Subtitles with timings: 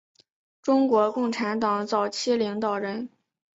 [0.63, 3.07] 中国共产党早期领导人。